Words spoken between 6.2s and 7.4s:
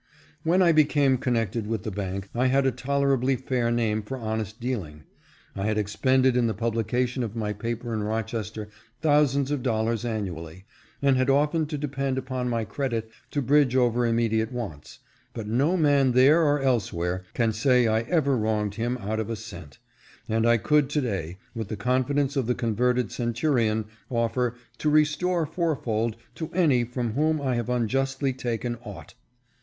in the publication of